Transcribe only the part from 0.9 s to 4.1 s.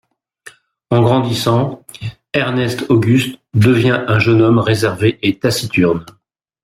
grandissant, Ernest-Auguste devient